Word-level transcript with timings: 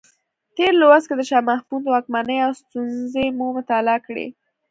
تېر 0.55 0.73
لوست 0.81 1.05
کې 1.09 1.15
د 1.17 1.21
شاه 1.29 1.47
محمود 1.49 1.83
واکمنۍ 1.87 2.37
او 2.45 2.51
ستونزې 2.61 3.25
مو 3.37 3.45
مطالعه 3.57 3.99
کړې. 4.07 4.27